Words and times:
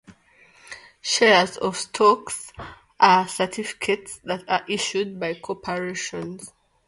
Shares 0.99 1.57
of 1.57 1.77
stock 1.77 2.31
are 2.99 3.27
certificates 3.27 4.17
that 4.23 4.43
are 4.49 4.65
issued 4.67 5.19
by 5.19 5.35
corporations. 5.35 6.51